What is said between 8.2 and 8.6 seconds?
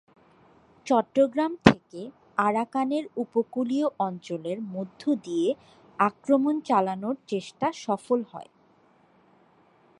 হয়।